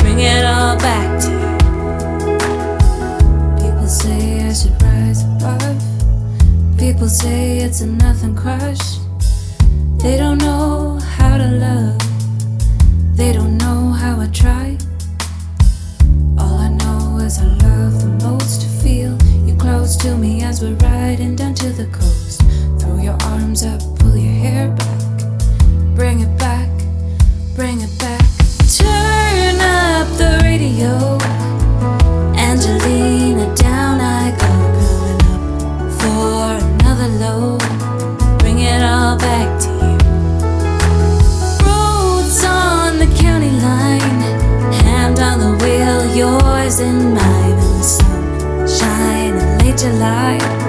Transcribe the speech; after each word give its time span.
Bring 0.00 0.18
it 0.18 0.44
all 0.44 0.76
back 0.78 1.20
to 1.22 1.30
you. 1.30 1.56
People 3.62 3.86
say 3.86 4.46
I 4.48 4.52
should 4.52 4.82
rise 4.82 5.22
above. 5.22 5.82
People 6.76 7.08
say 7.08 7.58
it's 7.58 7.80
a 7.80 7.86
nothing 7.86 8.34
crush. 8.34 8.98
They 9.98 10.16
don't 10.16 10.38
know 10.38 10.95
in 46.80 47.14
my 47.14 47.80
sunshine 47.80 49.36
in 49.38 49.58
late 49.58 49.78
July. 49.78 50.65